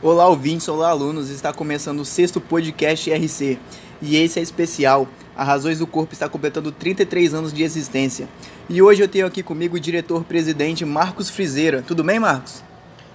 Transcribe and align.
Olá, 0.00 0.28
ouvintes, 0.28 0.68
olá, 0.68 0.90
alunos. 0.90 1.28
Está 1.28 1.52
começando 1.52 1.98
o 1.98 2.04
sexto 2.04 2.40
podcast 2.40 3.10
RC. 3.10 3.58
E 4.00 4.14
esse 4.14 4.38
é 4.38 4.42
especial. 4.42 5.08
A 5.36 5.42
Razões 5.42 5.80
do 5.80 5.88
Corpo 5.88 6.12
está 6.12 6.28
completando 6.28 6.70
33 6.70 7.34
anos 7.34 7.52
de 7.52 7.64
existência. 7.64 8.28
E 8.68 8.80
hoje 8.80 9.02
eu 9.02 9.08
tenho 9.08 9.26
aqui 9.26 9.42
comigo 9.42 9.74
o 9.74 9.80
diretor-presidente 9.80 10.84
Marcos 10.84 11.28
Frizeira. 11.28 11.82
Tudo 11.82 12.04
bem, 12.04 12.20
Marcos? 12.20 12.62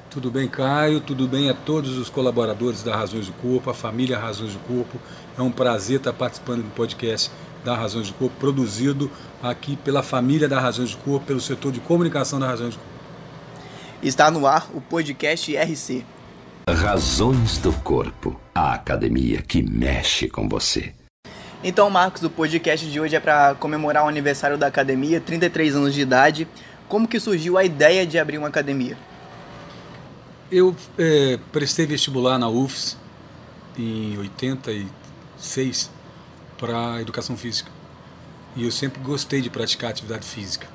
Tudo 0.10 0.30
bem, 0.30 0.46
Caio? 0.46 1.00
Tudo 1.00 1.26
bem 1.26 1.50
a 1.50 1.54
todos 1.54 1.98
os 1.98 2.10
colaboradores 2.10 2.84
da 2.84 2.94
Razões 2.94 3.28
do 3.28 3.34
Corpo, 3.34 3.70
a 3.70 3.74
família 3.74 4.20
Razões 4.20 4.52
do 4.52 4.60
Corpo. 4.60 5.00
É 5.38 5.42
um 5.42 5.52
prazer 5.52 6.00
estar 6.00 6.12
participando 6.12 6.64
do 6.64 6.72
podcast 6.72 7.32
da 7.64 7.78
Razões 7.78 8.10
do 8.10 8.14
Corpo, 8.16 8.36
produzido 8.38 9.10
aqui 9.42 9.78
pela 9.78 10.04
família 10.04 10.50
da 10.50 10.60
Razões 10.60 10.92
do 10.92 10.98
Corpo, 10.98 11.28
pelo 11.28 11.40
setor 11.40 11.72
de 11.72 11.80
comunicação 11.80 12.42
da 12.42 12.48
Razões 12.48 12.74
do 12.74 12.80
Corpo. 12.80 12.94
Está 14.04 14.30
no 14.30 14.46
ar 14.46 14.70
o 14.74 14.82
podcast 14.82 15.56
RC. 15.56 16.04
Razões 16.70 17.58
do 17.58 17.74
Corpo, 17.74 18.40
a 18.56 18.74
academia 18.74 19.42
que 19.42 19.62
mexe 19.62 20.30
com 20.30 20.48
você. 20.48 20.94
Então, 21.62 21.90
Marcos, 21.90 22.24
o 22.24 22.30
podcast 22.30 22.90
de 22.90 23.02
hoje 23.02 23.18
é 23.18 23.20
para 23.20 23.54
comemorar 23.56 24.06
o 24.06 24.08
aniversário 24.08 24.58
da 24.58 24.68
academia, 24.68 25.20
33 25.20 25.76
anos 25.76 25.94
de 25.94 26.00
idade. 26.00 26.48
Como 26.88 27.06
que 27.06 27.20
surgiu 27.20 27.58
a 27.58 27.66
ideia 27.66 28.08
de 28.08 28.18
abrir 28.18 28.38
uma 28.38 28.48
academia? 28.48 28.98
Eu 30.50 30.74
é, 30.98 31.38
prestei 31.52 31.86
vestibular 31.86 32.40
na 32.40 32.48
UFS 32.48 32.98
em 33.78 34.18
86 34.20 35.92
para 36.58 37.02
educação 37.02 37.36
física. 37.36 37.70
E 38.56 38.64
eu 38.64 38.72
sempre 38.72 39.02
gostei 39.02 39.42
de 39.42 39.50
praticar 39.50 39.90
atividade 39.90 40.26
física. 40.26 40.68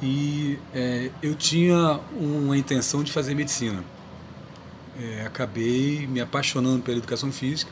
E 0.00 0.58
é, 0.74 1.10
eu 1.22 1.34
tinha 1.34 2.00
uma 2.18 2.56
intenção 2.56 3.02
de 3.02 3.12
fazer 3.12 3.34
medicina 3.34 3.84
é, 5.00 5.26
acabei 5.26 6.06
me 6.06 6.20
apaixonando 6.20 6.82
pela 6.82 6.98
educação 6.98 7.32
física 7.32 7.70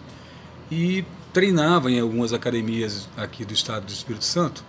e 0.71 1.05
treinava 1.33 1.91
em 1.91 2.01
algumas 2.01 2.33
academias 2.33 3.09
aqui 3.17 3.45
do 3.45 3.53
estado 3.53 3.87
do 3.87 3.93
Espírito 3.93 4.25
Santo 4.25 4.65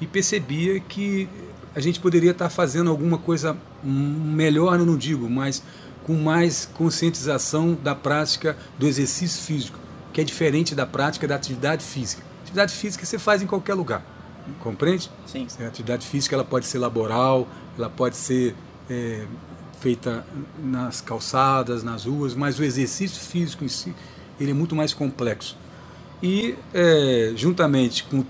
e 0.00 0.06
percebia 0.06 0.78
que 0.80 1.28
a 1.74 1.80
gente 1.80 2.00
poderia 2.00 2.30
estar 2.30 2.48
fazendo 2.48 2.90
alguma 2.90 3.18
coisa 3.18 3.56
melhor, 3.82 4.78
eu 4.78 4.86
não 4.86 4.96
digo, 4.96 5.28
mas 5.28 5.62
com 6.04 6.14
mais 6.14 6.64
conscientização 6.74 7.74
da 7.74 7.94
prática 7.94 8.56
do 8.78 8.86
exercício 8.86 9.42
físico, 9.42 9.78
que 10.12 10.20
é 10.20 10.24
diferente 10.24 10.74
da 10.74 10.86
prática 10.86 11.28
da 11.28 11.34
atividade 11.34 11.84
física. 11.84 12.22
Atividade 12.42 12.74
física 12.74 13.04
você 13.04 13.18
faz 13.18 13.42
em 13.42 13.46
qualquer 13.46 13.74
lugar, 13.74 14.02
compreende? 14.60 15.10
Sim. 15.26 15.46
A 15.60 15.66
atividade 15.66 16.06
física 16.06 16.34
ela 16.34 16.44
pode 16.44 16.66
ser 16.66 16.78
laboral, 16.78 17.46
ela 17.76 17.90
pode 17.90 18.16
ser 18.16 18.54
é, 18.88 19.26
feita 19.80 20.26
nas 20.62 21.00
calçadas, 21.00 21.82
nas 21.82 22.04
ruas, 22.04 22.34
mas 22.34 22.58
o 22.58 22.64
exercício 22.64 23.20
físico 23.20 23.64
em 23.64 23.68
si 23.68 23.94
ele 24.40 24.50
é 24.52 24.54
muito 24.54 24.74
mais 24.76 24.94
complexo. 24.94 25.56
E 26.22 26.54
é, 26.72 27.32
juntamente 27.36 28.04
com 28.04 28.24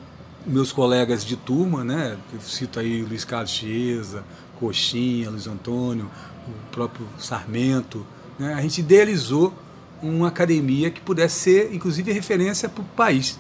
meus 0.47 0.73
colegas 0.73 1.25
de 1.25 1.37
turma, 1.37 1.85
né, 1.85 2.17
eu 2.33 2.41
cito 2.41 2.81
aí 2.81 3.03
Luiz 3.03 3.25
Carlos 3.25 3.51
Chiesa, 3.51 4.25
Coxinha, 4.59 5.31
Luiz 5.31 5.47
Antônio, 5.47 6.11
o 6.47 6.71
próprio 6.73 7.07
Sarmento, 7.19 8.07
né, 8.39 8.55
a 8.55 8.63
gente 8.63 8.81
idealizou 8.81 9.53
uma 10.03 10.29
academia 10.29 10.91
que 10.91 11.01
pudesse 11.01 11.41
ser, 11.41 11.75
inclusive, 11.75 12.13
referência 12.13 12.69
para 12.69 12.83
o 12.83 12.85
país. 12.85 13.39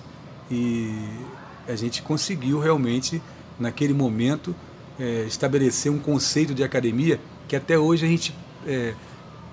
E 0.51 0.93
a 1.67 1.77
gente 1.77 2.03
conseguiu 2.03 2.59
realmente, 2.59 3.23
naquele 3.59 3.95
momento, 3.95 4.55
é, 4.99 5.25
estabelecer 5.25 5.91
um 5.93 5.99
conceito 5.99 6.53
de 6.55 6.65
academia 6.65 7.21
que 7.49 7.57
até 7.57 7.79
hoje 7.79 8.05
a 8.05 8.09
gente 8.09 8.35
é, 8.67 8.95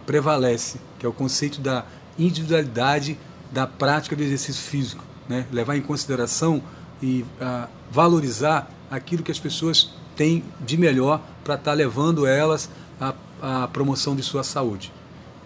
prevalece, 0.06 0.80
que 1.00 1.06
é 1.06 1.10
o 1.10 1.14
conceito 1.14 1.62
da 1.62 1.86
individualidade 2.20 3.18
da 3.52 3.66
prática 3.66 4.16
do 4.16 4.22
exercício 4.22 4.62
físico, 4.62 5.04
né? 5.28 5.48
levar 5.52 5.78
em 5.78 5.82
consideração 5.82 6.62
e 7.02 7.26
a, 7.40 7.68
valorizar 7.90 8.70
aquilo 8.92 9.24
que 9.24 9.32
as 9.32 9.40
pessoas 9.40 9.94
têm 10.16 10.44
de 10.60 10.78
melhor 10.78 11.22
para 11.44 11.56
estar 11.56 11.72
tá 11.72 11.74
levando 11.74 12.26
elas 12.26 12.70
à, 13.42 13.68
promoção 13.68 14.16
de 14.16 14.24
sua 14.24 14.44
saúde. 14.44 14.92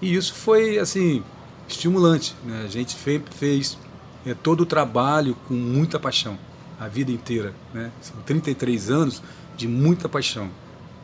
E 0.01 0.15
isso 0.15 0.33
foi 0.33 0.79
assim 0.79 1.23
estimulante. 1.67 2.35
Né? 2.43 2.63
A 2.65 2.67
gente 2.67 2.95
fez, 2.95 3.21
fez 3.31 3.77
é, 4.25 4.33
todo 4.33 4.61
o 4.61 4.65
trabalho 4.65 5.35
com 5.47 5.53
muita 5.53 5.99
paixão, 5.99 6.37
a 6.79 6.87
vida 6.87 7.11
inteira. 7.11 7.53
Né? 7.73 7.91
São 8.01 8.15
33 8.25 8.89
anos 8.89 9.21
de 9.57 9.67
muita 9.67 10.07
paixão. 10.07 10.49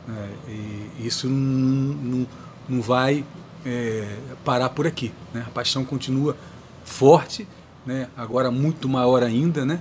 É, 0.08 0.50
e 0.50 1.06
isso 1.06 1.28
não, 1.28 2.26
não, 2.68 2.80
vai 2.80 3.24
é, 3.64 4.16
parar 4.44 4.68
por 4.70 4.86
aqui. 4.86 5.12
Né? 5.34 5.44
A 5.46 5.50
paixão 5.50 5.84
continua 5.84 6.36
forte, 6.84 7.46
né? 7.84 8.08
agora 8.16 8.50
muito 8.50 8.88
maior 8.88 9.22
ainda. 9.22 9.64
Né? 9.64 9.80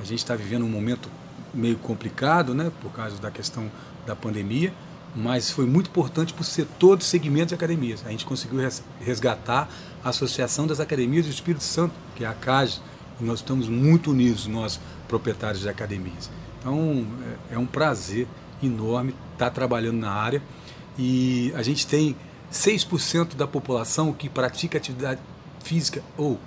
A 0.00 0.04
gente 0.04 0.18
está 0.18 0.34
vivendo 0.34 0.64
um 0.64 0.68
momento 0.68 1.10
meio 1.52 1.76
complicado 1.76 2.54
né? 2.54 2.72
por 2.80 2.90
causa 2.92 3.18
da 3.20 3.30
questão 3.30 3.70
da 4.06 4.16
pandemia, 4.16 4.72
mas 5.14 5.50
foi 5.50 5.66
muito 5.66 5.88
importante 5.88 6.32
para 6.32 6.42
o 6.42 6.44
setor 6.44 6.96
de 6.96 7.04
segmento 7.04 7.48
de 7.48 7.54
academias. 7.54 8.02
A 8.06 8.10
gente 8.10 8.24
conseguiu 8.24 8.60
resgatar 9.00 9.68
a 10.04 10.08
Associação 10.10 10.66
das 10.66 10.78
Academias 10.78 11.26
do 11.26 11.32
Espírito 11.32 11.64
Santo, 11.64 11.94
que 12.14 12.24
é 12.24 12.28
a 12.28 12.34
CAGE, 12.34 12.80
e 13.20 13.24
nós 13.24 13.38
estamos 13.38 13.68
muito 13.68 14.10
unidos, 14.10 14.46
nós 14.46 14.78
proprietários 15.08 15.62
de 15.62 15.68
academias. 15.68 16.30
Então 16.60 17.06
é, 17.50 17.54
é 17.54 17.58
um 17.58 17.66
prazer 17.66 18.26
enorme, 18.66 19.14
está 19.32 19.50
trabalhando 19.50 19.98
na 19.98 20.10
área 20.10 20.42
e 20.98 21.52
a 21.54 21.62
gente 21.62 21.86
tem 21.86 22.16
6% 22.52 23.34
da 23.34 23.46
população 23.46 24.12
que 24.12 24.28
pratica 24.28 24.78
atividade 24.78 25.20
física 25.62 26.02
ou, 26.16 26.38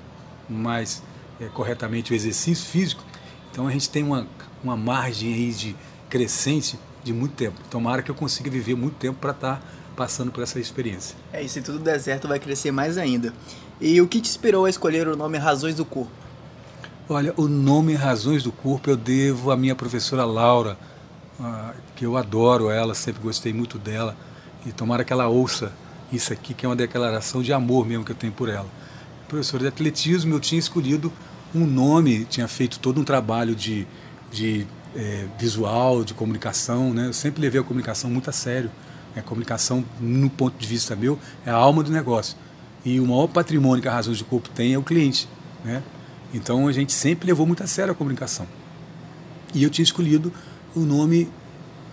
mais 0.49 1.03
é, 1.39 1.45
corretamente, 1.45 2.11
o 2.11 2.15
exercício 2.15 2.65
físico. 2.65 3.03
Então 3.51 3.67
a 3.67 3.71
gente 3.71 3.89
tem 3.89 4.03
uma, 4.03 4.27
uma 4.63 4.77
margem 4.77 5.33
aí 5.33 5.51
de 5.51 5.75
crescente 6.09 6.79
de 7.03 7.13
muito 7.13 7.35
tempo. 7.35 7.59
Tomara 7.69 8.01
que 8.01 8.09
eu 8.09 8.15
consiga 8.15 8.49
viver 8.49 8.75
muito 8.75 8.95
tempo 8.95 9.19
para 9.19 9.31
estar 9.31 9.55
tá 9.57 9.61
passando 9.95 10.31
por 10.31 10.41
essa 10.41 10.59
experiência. 10.59 11.15
É, 11.31 11.43
e 11.43 11.49
se 11.49 11.61
tudo 11.61 11.79
der 11.79 11.99
certo, 11.99 12.27
vai 12.27 12.39
crescer 12.39 12.71
mais 12.71 12.97
ainda. 12.97 13.33
E 13.79 14.01
o 14.01 14.07
que 14.07 14.19
te 14.19 14.29
inspirou 14.29 14.65
a 14.65 14.69
escolher 14.69 15.07
o 15.07 15.15
nome 15.15 15.37
Razões 15.37 15.75
do 15.75 15.85
Corpo? 15.85 16.11
Olha, 17.07 17.33
o 17.37 17.47
nome 17.47 17.95
Razões 17.95 18.43
do 18.43 18.51
Corpo 18.51 18.89
eu 18.89 18.97
devo 18.97 19.51
à 19.51 19.57
minha 19.57 19.75
professora 19.75 20.25
Laura, 20.25 20.77
que 21.95 22.05
eu 22.05 22.17
adoro 22.17 22.69
ela, 22.69 22.93
sempre 22.93 23.21
gostei 23.21 23.53
muito 23.53 23.77
dela. 23.77 24.15
E 24.65 24.71
tomara 24.71 25.03
que 25.03 25.13
ela 25.13 25.27
ouça 25.27 25.71
isso 26.11 26.33
aqui, 26.33 26.53
que 26.53 26.65
é 26.65 26.69
uma 26.69 26.75
declaração 26.75 27.41
de 27.41 27.53
amor 27.53 27.85
mesmo 27.85 28.03
que 28.03 28.11
eu 28.11 28.15
tenho 28.15 28.33
por 28.33 28.49
ela. 28.49 28.67
Professor 29.27 29.59
de 29.59 29.67
atletismo, 29.67 30.33
eu 30.33 30.39
tinha 30.39 30.59
escolhido 30.59 31.11
um 31.53 31.65
nome, 31.65 32.25
tinha 32.25 32.47
feito 32.47 32.79
todo 32.79 32.99
um 32.99 33.03
trabalho 33.03 33.55
de, 33.55 33.87
de 34.31 34.67
é, 34.95 35.27
visual, 35.37 36.03
de 36.03 36.13
comunicação. 36.13 36.93
Né? 36.93 37.07
Eu 37.07 37.13
sempre 37.13 37.41
levei 37.41 37.61
a 37.61 37.63
comunicação 37.63 38.09
muito 38.09 38.29
a 38.29 38.33
sério. 38.33 38.71
A 39.15 39.21
comunicação, 39.21 39.83
no 39.99 40.29
ponto 40.29 40.57
de 40.57 40.65
vista 40.65 40.95
meu, 40.95 41.19
é 41.45 41.51
a 41.51 41.55
alma 41.55 41.83
do 41.83 41.91
negócio. 41.91 42.37
E 42.85 42.99
o 42.99 43.05
maior 43.05 43.27
patrimônio 43.27 43.81
que 43.81 43.87
a 43.87 43.91
Razões 43.91 44.17
de 44.17 44.23
Corpo 44.23 44.49
tem 44.49 44.73
é 44.73 44.77
o 44.77 44.83
cliente. 44.83 45.27
Né? 45.63 45.83
Então 46.33 46.67
a 46.67 46.71
gente 46.71 46.93
sempre 46.93 47.27
levou 47.27 47.45
muito 47.45 47.63
a 47.63 47.67
sério 47.67 47.91
a 47.91 47.95
comunicação. 47.95 48.47
E 49.53 49.63
eu 49.63 49.69
tinha 49.69 49.83
escolhido 49.83 50.31
o 50.75 50.81
nome, 50.81 51.29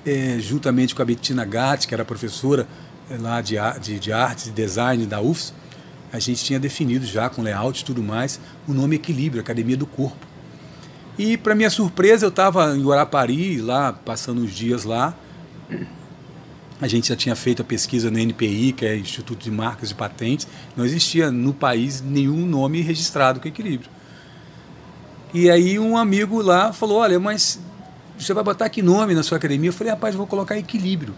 é, 0.04 0.38
juntamente 0.38 0.94
com 0.94 1.03
a 1.03 1.04
Bettina 1.04 1.44
Gatti, 1.44 1.88
que 1.88 1.94
era 1.94 2.04
professora 2.04 2.66
é, 3.10 3.16
lá 3.16 3.41
de, 3.41 3.56
de, 3.81 3.98
de 3.98 4.12
arte 4.12 4.48
e 4.48 4.53
design 4.53 5.06
da 5.06 5.20
UFS, 5.20 5.53
a 6.12 6.19
gente 6.19 6.44
tinha 6.44 6.59
definido 6.59 7.04
já 7.04 7.28
com 7.28 7.42
layout 7.42 7.82
e 7.82 7.84
tudo 7.84 8.03
mais 8.03 8.41
o 8.66 8.72
nome 8.72 8.97
Equilíbrio, 8.97 9.41
Academia 9.41 9.76
do 9.76 9.87
Corpo. 9.87 10.26
E 11.19 11.37
para 11.37 11.54
minha 11.54 11.70
surpresa, 11.70 12.26
eu 12.26 12.28
estava 12.28 12.76
em 12.76 12.82
Guarapari, 12.82 13.60
lá, 13.60 13.92
passando 13.92 14.42
os 14.42 14.53
dias 14.53 14.84
lá. 14.84 15.14
A 16.81 16.87
gente 16.87 17.08
já 17.08 17.16
tinha 17.16 17.34
feito 17.34 17.62
a 17.62 17.64
pesquisa 17.64 18.10
no 18.10 18.19
NPI, 18.19 18.72
que 18.72 18.84
é 18.84 18.97
Instituto 18.97 19.43
de 19.43 19.50
Marcas 19.50 19.91
e 19.91 19.94
Patentes. 19.94 20.47
Não 20.76 20.84
existia 20.84 21.31
no 21.31 21.55
país 21.55 22.02
nenhum 22.02 22.44
nome 22.46 22.82
registrado 22.82 23.40
com 23.40 23.49
equilíbrio. 23.49 23.90
E 25.32 25.50
aí 25.50 25.79
um 25.79 25.96
amigo 25.96 26.43
lá 26.43 26.72
falou: 26.72 26.99
Olha, 26.99 27.19
mas 27.19 27.58
você 28.19 28.33
vai 28.33 28.43
botar 28.43 28.69
que 28.69 28.83
nome 28.83 29.15
na 29.15 29.23
sua 29.23 29.39
academia? 29.39 29.71
Eu 29.71 29.75
falei, 29.75 29.93
rapaz, 29.93 30.15
eu 30.15 30.19
vou 30.19 30.27
colocar 30.27 30.57
equilíbrio. 30.57 31.15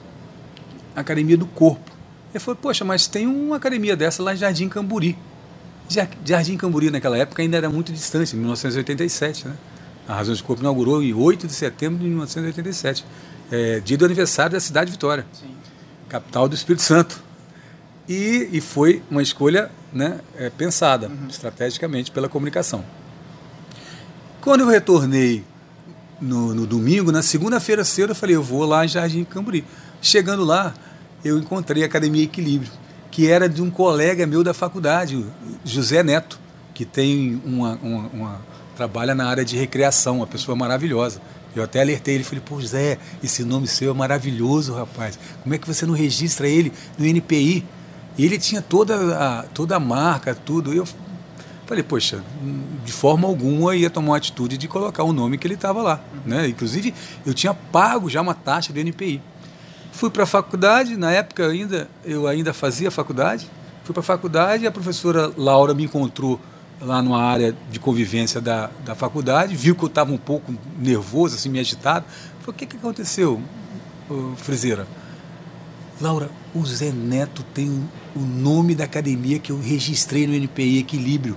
Academia 0.94 1.36
do 1.36 1.46
corpo. 1.46 1.90
Ele 2.32 2.40
falou, 2.40 2.56
poxa, 2.60 2.84
mas 2.84 3.06
tem 3.06 3.26
uma 3.26 3.56
academia 3.56 3.96
dessa 3.96 4.22
lá 4.22 4.34
em 4.34 4.36
Jardim 4.36 4.68
Camburi. 4.68 5.16
Jardim 6.24 6.56
Camburi 6.56 6.90
naquela 6.90 7.16
época 7.16 7.40
ainda 7.40 7.56
era 7.56 7.70
muito 7.70 7.92
distante, 7.92 8.36
em 8.36 8.38
1987, 8.38 9.48
né? 9.48 9.54
A 10.06 10.14
Razão 10.14 10.34
de 10.34 10.42
Corpo 10.42 10.62
inaugurou 10.62 11.02
em 11.02 11.12
8 11.12 11.46
de 11.46 11.52
setembro 11.52 11.98
de 11.98 12.06
1987, 12.06 13.04
é, 13.50 13.80
dia 13.80 13.96
do 13.96 14.04
aniversário 14.04 14.52
da 14.52 14.60
cidade 14.60 14.86
de 14.86 14.92
Vitória, 14.92 15.26
Sim. 15.32 15.54
capital 16.08 16.48
do 16.48 16.54
Espírito 16.54 16.82
Santo. 16.82 17.22
E, 18.08 18.48
e 18.52 18.60
foi 18.60 19.02
uma 19.10 19.22
escolha 19.22 19.70
né, 19.92 20.20
é, 20.36 20.48
pensada 20.48 21.08
uhum. 21.08 21.28
estrategicamente 21.28 22.10
pela 22.10 22.26
comunicação. 22.26 22.82
Quando 24.40 24.62
eu 24.62 24.66
retornei 24.66 25.44
no, 26.20 26.54
no 26.54 26.66
domingo, 26.66 27.12
na 27.12 27.22
segunda-feira 27.22 27.84
cedo, 27.84 28.10
eu 28.10 28.14
falei, 28.14 28.36
eu 28.36 28.42
vou 28.42 28.64
lá 28.64 28.84
em 28.84 28.88
Jardim 28.88 29.24
Camburi. 29.24 29.64
Chegando 30.00 30.44
lá, 30.44 30.74
eu 31.24 31.38
encontrei 31.38 31.82
a 31.82 31.86
Academia 31.86 32.24
Equilíbrio, 32.24 32.70
que 33.10 33.28
era 33.28 33.48
de 33.48 33.62
um 33.62 33.70
colega 33.70 34.26
meu 34.26 34.44
da 34.44 34.54
faculdade, 34.54 35.24
José 35.64 36.02
Neto, 36.02 36.38
que 36.74 36.84
tem 36.84 37.40
uma, 37.44 37.78
uma, 37.82 38.08
uma 38.08 38.40
trabalha 38.76 39.14
na 39.14 39.26
área 39.26 39.44
de 39.44 39.56
recreação, 39.56 40.18
uma 40.18 40.26
pessoa 40.26 40.54
maravilhosa. 40.54 41.20
Eu 41.56 41.64
até 41.64 41.80
alertei 41.80 42.14
ele, 42.14 42.22
falei, 42.22 42.42
pô, 42.44 42.60
Zé, 42.60 42.98
esse 43.22 43.42
nome 43.42 43.66
seu 43.66 43.90
é 43.90 43.94
maravilhoso, 43.94 44.74
rapaz. 44.74 45.18
Como 45.42 45.54
é 45.54 45.58
que 45.58 45.66
você 45.66 45.84
não 45.84 45.94
registra 45.94 46.46
ele 46.46 46.72
no 46.96 47.04
NPI? 47.04 47.66
E 48.16 48.24
ele 48.24 48.38
tinha 48.38 48.62
toda 48.62 49.16
a, 49.16 49.42
toda 49.42 49.74
a 49.74 49.80
marca, 49.80 50.34
tudo. 50.34 50.72
Eu 50.72 50.86
falei, 51.68 51.82
poxa, 51.82 52.24
de 52.82 52.90
forma 52.90 53.28
alguma 53.28 53.76
ia 53.76 53.90
tomar 53.90 54.12
uma 54.12 54.16
atitude 54.16 54.56
de 54.56 54.66
colocar 54.66 55.04
o 55.04 55.12
nome 55.12 55.36
que 55.36 55.46
ele 55.46 55.54
estava 55.54 55.82
lá. 55.82 56.00
Né? 56.24 56.48
Inclusive, 56.48 56.94
eu 57.26 57.34
tinha 57.34 57.52
pago 57.52 58.08
já 58.08 58.22
uma 58.22 58.34
taxa 58.34 58.72
do 58.72 58.80
NPI. 58.80 59.20
Fui 59.92 60.08
para 60.08 60.22
a 60.22 60.26
faculdade, 60.26 60.96
na 60.96 61.12
época 61.12 61.46
ainda, 61.46 61.86
eu 62.06 62.26
ainda 62.26 62.54
fazia 62.54 62.90
faculdade. 62.90 63.46
Fui 63.84 63.92
para 63.92 64.00
a 64.00 64.04
faculdade, 64.04 64.66
a 64.66 64.72
professora 64.72 65.30
Laura 65.36 65.74
me 65.74 65.84
encontrou 65.84 66.40
lá 66.80 67.02
numa 67.02 67.22
área 67.22 67.54
de 67.70 67.78
convivência 67.78 68.40
da, 68.40 68.70
da 68.84 68.94
faculdade, 68.94 69.54
viu 69.54 69.74
que 69.74 69.82
eu 69.82 69.88
estava 69.88 70.10
um 70.10 70.18
pouco 70.18 70.54
nervoso, 70.78 71.34
assim, 71.34 71.50
me 71.50 71.58
agitado. 71.58 72.06
Falei, 72.40 72.50
o 72.50 72.52
que, 72.54 72.64
que 72.64 72.76
aconteceu, 72.78 73.42
Friseira? 74.38 74.86
Laura, 76.00 76.30
o 76.54 76.64
Zé 76.64 76.92
Neto 76.92 77.42
tem 77.52 77.86
o 78.16 78.20
nome 78.20 78.74
da 78.74 78.84
academia 78.84 79.38
que 79.38 79.52
eu 79.52 79.60
registrei 79.60 80.26
no 80.26 80.34
NPI 80.34 80.78
Equilíbrio. 80.78 81.36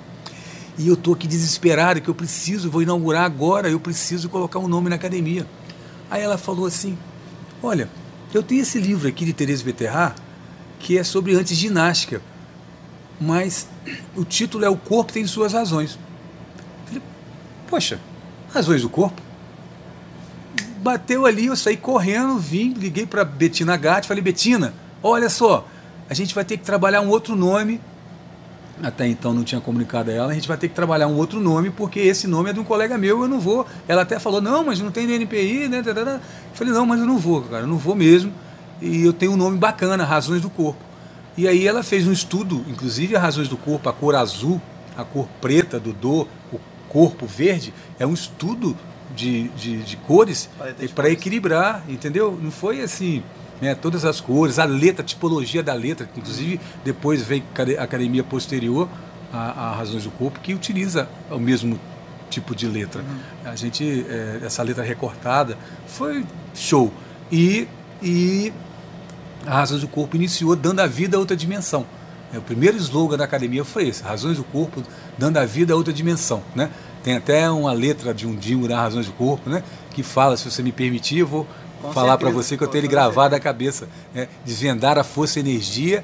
E 0.78 0.88
eu 0.88 0.94
estou 0.94 1.14
aqui 1.14 1.28
desesperado, 1.28 2.02
que 2.02 2.10
eu 2.10 2.16
preciso, 2.16 2.70
vou 2.70 2.82
inaugurar 2.82 3.26
agora, 3.26 3.70
eu 3.70 3.80
preciso 3.80 4.30
colocar 4.30 4.60
um 4.60 4.68
nome 4.68 4.90
na 4.90 4.96
academia. 4.96 5.46
Aí 6.10 6.22
ela 6.22 6.38
falou 6.38 6.66
assim, 6.66 6.98
olha, 7.62 7.90
eu 8.34 8.42
tenho 8.42 8.62
esse 8.62 8.80
livro 8.80 9.08
aqui 9.08 9.26
de 9.26 9.34
Teresa 9.34 9.64
Beterra, 9.64 10.16
que 10.80 10.98
é 10.98 11.04
sobre 11.04 11.36
antiginástica 11.36 12.22
mas 13.22 13.68
o 14.16 14.26
título 14.26 14.66
é 14.66 14.70
O 14.70 14.76
Corpo 14.76 15.14
Tem 15.14 15.26
Suas 15.28 15.54
Razões. 15.54 16.00
Falei, 16.88 17.02
poxa, 17.70 18.00
razões 18.52 18.82
do 18.82 18.90
corpo? 18.90 19.22
Bateu 20.78 21.28
ali, 21.28 21.46
eu 21.46 21.56
saí 21.56 21.78
correndo, 21.78 22.40
vim, 22.40 22.74
liguei 22.74 23.06
para 23.06 23.24
Betina 23.24 23.78
Gatti, 23.78 24.08
falei, 24.08 24.24
Betina, 24.24 24.74
olha 25.04 25.30
só, 25.30 25.68
a 26.10 26.14
gente 26.16 26.34
vai 26.34 26.44
ter 26.44 26.58
que 26.58 26.64
trabalhar 26.64 27.02
um 27.02 27.10
outro 27.10 27.36
nome. 27.36 27.80
Até 28.84 29.08
então 29.08 29.34
não 29.34 29.44
tinha 29.44 29.62
comunicado 29.62 30.10
a 30.10 30.14
ela, 30.14 30.32
a 30.32 30.34
gente 30.34 30.48
vai 30.48 30.58
ter 30.58 30.68
que 30.68 30.74
trabalhar 30.74 31.08
um 31.08 31.16
outro 31.16 31.40
nome, 31.40 31.70
porque 31.70 32.00
esse 32.00 32.28
nome 32.28 32.50
é 32.50 32.54
de 32.54 32.60
um 32.60 32.64
colega 32.64 32.98
meu, 32.98 33.22
eu 33.22 33.28
não 33.28 33.40
vou. 33.40 33.66
Ela 33.88 34.02
até 34.02 34.20
falou, 34.20 34.42
não, 34.42 34.66
mas 34.66 34.80
não 34.80 34.92
tem 34.92 35.06
DNPI, 35.06 35.68
né? 35.68 35.84
Eu 35.86 36.20
falei, 36.54 36.74
não, 36.74 36.86
mas 36.86 37.00
eu 37.00 37.06
não 37.06 37.18
vou, 37.18 37.42
cara, 37.44 37.64
eu 37.64 37.68
não 37.68 37.78
vou 37.78 37.96
mesmo. 37.96 38.34
E 38.82 39.04
eu 39.04 39.14
tenho 39.14 39.34
um 39.34 39.38
nome 39.38 39.58
bacana, 39.58 40.04
Razões 40.04 40.42
do 40.42 40.50
Corpo. 40.50 40.84
E 41.38 41.48
aí 41.48 41.66
ela 41.66 41.84
fez 41.84 42.08
um 42.08 42.12
estudo, 42.12 42.66
inclusive 42.68 43.16
as 43.16 43.22
razões 43.22 43.48
do 43.48 43.56
corpo, 43.56 43.88
a 43.88 43.94
cor 43.94 44.16
azul, 44.16 44.62
a 44.98 45.04
cor 45.04 45.28
preta 45.40 45.80
do 45.80 45.94
do, 45.94 46.28
o 46.52 46.60
corpo 46.90 47.26
verde, 47.26 47.74
é 47.98 48.06
um 48.06 48.14
estudo 48.14 48.76
de, 49.16 49.48
de, 49.50 49.78
de 49.78 49.98
cores 49.98 50.50
para 50.94 51.10
equilibrar, 51.10 51.84
entendeu? 51.88 52.38
Não 52.42 52.52
foi 52.52 52.82
assim, 52.82 53.24
né, 53.62 53.76
todas 53.76 54.04
as 54.04 54.20
cores, 54.20 54.58
a 54.58 54.66
letra, 54.66 55.04
a 55.04 55.06
tipologia 55.06 55.62
da 55.62 55.74
letra, 55.74 56.10
inclusive 56.18 56.60
depois 56.84 57.22
veio 57.22 57.44
a 57.78 57.84
academia 57.84 58.24
posterior 58.24 58.90
a, 59.32 59.70
a 59.70 59.76
Razões 59.76 60.04
do 60.04 60.12
Corpo, 60.12 60.40
que 60.40 60.54
utiliza 60.54 61.08
o 61.30 61.40
mesmo 61.40 61.80
tipo 62.30 62.56
de 62.56 62.68
letra. 62.68 63.02
Uhum. 63.02 63.52
A 63.52 63.56
gente, 63.56 64.06
é, 64.10 64.42
essa 64.44 64.64
letra 64.64 64.84
recortada, 64.84 65.58
foi 65.88 66.26
show. 66.54 66.92
E, 67.32 67.68
e 68.02 68.52
a 69.46 69.56
Razões 69.56 69.82
do 69.82 69.88
Corpo 69.88 70.16
iniciou 70.16 70.56
dando 70.56 70.80
a 70.80 70.88
vida 70.88 71.18
a 71.18 71.20
outra 71.20 71.36
dimensão. 71.36 71.86
É, 72.34 72.38
o 72.38 72.42
primeiro 72.42 72.78
slogan 72.78 73.18
da 73.18 73.26
academia 73.26 73.64
foi 73.64 73.88
esse: 73.88 74.04
Razões 74.04 74.38
do 74.38 74.44
Corpo 74.44 74.82
dando 75.18 75.38
a 75.38 75.46
vida 75.46 75.74
a 75.74 75.76
outra 75.76 75.94
dimensão. 75.94 76.42
Né? 76.56 76.70
Tem 77.04 77.16
até 77.16 77.50
uma 77.50 77.74
letra 77.74 78.14
de 78.14 78.28
um 78.28 78.36
Dingo 78.36 78.68
da 78.68 78.82
Razões 78.82 79.06
do 79.06 79.14
Corpo, 79.14 79.50
né? 79.50 79.64
que 79.92 80.04
fala, 80.04 80.38
se 80.38 80.50
você 80.50 80.64
me 80.64 80.72
permitir, 80.72 81.20
eu 81.20 81.28
vou 81.28 81.48
com 81.82 81.92
falar 81.92 82.18
para 82.18 82.30
você 82.30 82.58
que 82.58 82.64
eu 82.64 82.68
tenho 82.68 82.82
ele 82.82 82.88
gravado 82.88 83.36
na 83.36 83.40
cabeça. 83.40 83.88
Né? 84.14 84.28
Desvendar 84.46 84.98
a 84.98 85.04
força 85.04 85.40
e 85.40 85.42
energia, 85.42 86.04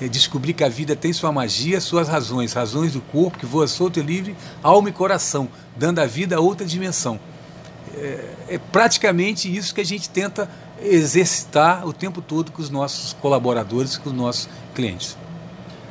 é, 0.00 0.08
descobrir 0.08 0.54
que 0.54 0.64
a 0.64 0.68
vida 0.68 0.96
tem 0.96 1.12
sua 1.12 1.30
magia, 1.30 1.80
suas 1.80 2.08
razões, 2.08 2.52
razões 2.52 2.92
do 2.92 3.00
corpo 3.00 3.38
que 3.38 3.46
voa 3.46 3.68
solto 3.68 4.00
e 4.00 4.02
livre, 4.02 4.36
alma 4.62 4.88
e 4.88 4.92
coração, 4.92 5.48
dando 5.76 5.98
a 5.98 6.06
vida 6.06 6.36
a 6.36 6.40
outra 6.40 6.66
dimensão. 6.66 7.20
É, 7.94 8.24
é 8.48 8.58
praticamente 8.58 9.54
isso 9.54 9.74
que 9.74 9.80
a 9.80 9.84
gente 9.84 10.08
tenta 10.08 10.48
exercitar 10.82 11.86
o 11.86 11.92
tempo 11.92 12.22
todo 12.22 12.50
com 12.50 12.62
os 12.62 12.70
nossos 12.70 13.12
colaboradores, 13.14 13.96
com 13.96 14.10
os 14.10 14.16
nossos 14.16 14.48
clientes. 14.74 15.16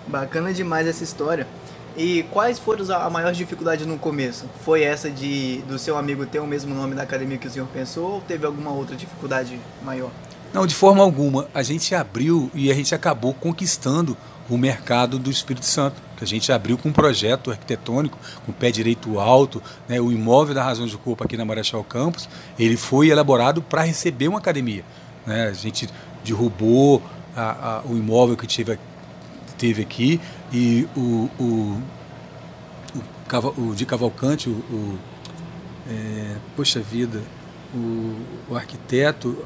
Bacana 0.07 0.51
demais 0.51 0.87
essa 0.87 1.03
história. 1.03 1.47
E 1.97 2.23
quais 2.31 2.57
foram 2.59 2.85
a 2.95 3.09
maior 3.09 3.31
dificuldade 3.31 3.85
no 3.85 3.97
começo? 3.97 4.45
Foi 4.63 4.83
essa 4.83 5.09
de 5.09 5.57
do 5.67 5.77
seu 5.77 5.97
amigo 5.97 6.25
ter 6.25 6.39
o 6.39 6.47
mesmo 6.47 6.73
nome 6.73 6.95
da 6.95 7.03
academia 7.03 7.37
que 7.37 7.47
o 7.47 7.51
senhor 7.51 7.67
pensou 7.67 8.13
ou 8.13 8.21
teve 8.21 8.45
alguma 8.45 8.71
outra 8.71 8.95
dificuldade 8.95 9.59
maior? 9.83 10.11
Não, 10.53 10.65
de 10.65 10.73
forma 10.73 11.03
alguma. 11.03 11.47
A 11.53 11.61
gente 11.61 11.93
abriu 11.93 12.49
e 12.53 12.71
a 12.71 12.73
gente 12.73 12.95
acabou 12.95 13.33
conquistando 13.33 14.17
o 14.49 14.57
mercado 14.57 15.19
do 15.19 15.29
Espírito 15.29 15.65
Santo, 15.65 16.01
que 16.17 16.23
a 16.23 16.27
gente 16.27 16.51
abriu 16.51 16.77
com 16.77 16.89
um 16.89 16.93
projeto 16.93 17.51
arquitetônico, 17.51 18.17
com 18.45 18.51
pé 18.51 18.71
direito 18.71 19.19
alto, 19.19 19.61
né, 19.87 20.01
o 20.01 20.11
imóvel 20.11 20.55
da 20.55 20.63
Razão 20.63 20.87
de 20.87 20.97
Corpo 20.97 21.23
aqui 21.23 21.37
na 21.37 21.45
Marechal 21.45 21.83
Campos, 21.83 22.27
ele 22.57 22.75
foi 22.75 23.09
elaborado 23.09 23.61
para 23.61 23.83
receber 23.83 24.27
uma 24.27 24.39
academia. 24.39 24.83
Né? 25.25 25.49
A 25.49 25.53
gente 25.53 25.87
derrubou 26.25 27.01
a, 27.35 27.77
a, 27.77 27.81
o 27.85 27.95
imóvel 27.95 28.35
que 28.35 28.47
tive, 28.47 28.79
teve 29.59 29.81
aqui 29.81 30.19
e 30.51 30.87
o, 30.95 31.29
o, 31.39 31.81
o, 32.95 33.61
o 33.61 33.75
de 33.75 33.85
Cavalcante, 33.85 34.49
o, 34.49 34.53
o 34.53 34.99
é, 35.87 36.37
poxa 36.55 36.79
vida, 36.79 37.21
o, 37.75 38.15
o 38.49 38.55
arquiteto, 38.55 39.37